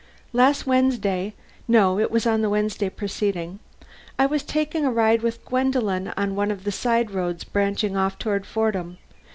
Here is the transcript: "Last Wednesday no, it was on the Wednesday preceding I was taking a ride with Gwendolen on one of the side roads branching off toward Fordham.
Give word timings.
"Last 0.33 0.65
Wednesday 0.65 1.35
no, 1.67 1.99
it 1.99 2.09
was 2.09 2.25
on 2.25 2.41
the 2.41 2.49
Wednesday 2.49 2.89
preceding 2.89 3.59
I 4.17 4.25
was 4.25 4.41
taking 4.41 4.83
a 4.83 4.91
ride 4.91 5.21
with 5.21 5.45
Gwendolen 5.45 6.11
on 6.17 6.33
one 6.35 6.49
of 6.49 6.63
the 6.63 6.71
side 6.71 7.11
roads 7.11 7.43
branching 7.43 7.95
off 7.95 8.17
toward 8.17 8.47
Fordham. 8.47 8.97